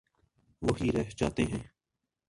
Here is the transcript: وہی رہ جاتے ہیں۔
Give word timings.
وہی 0.61 0.91
رہ 0.91 1.09
جاتے 1.17 1.43
ہیں۔ 1.43 1.63